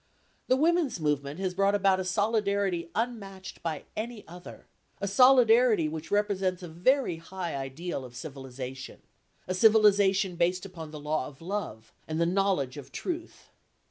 The 0.47 0.55
women's 0.55 0.99
movement 0.99 1.39
has 1.41 1.53
brought 1.53 1.75
about 1.75 1.99
a 1.99 2.03
solidarity 2.03 2.89
unmatched 2.95 3.61
by 3.61 3.83
any 3.95 4.27
other, 4.27 4.65
a 4.99 5.07
solidarity 5.07 5.87
which 5.87 6.09
represents 6.09 6.63
a 6.63 6.67
very 6.67 7.17
high 7.17 7.55
ideal 7.55 8.03
of 8.03 8.15
civilisation, 8.15 9.03
a 9.47 9.53
civilisation 9.53 10.37
based 10.37 10.65
upon 10.65 10.89
the 10.89 10.99
law 10.99 11.27
of 11.27 11.39
love 11.39 11.93
and 12.07 12.19
the 12.19 12.25
knowledge 12.25 12.77
of 12.77 12.91
truth. 12.91 13.49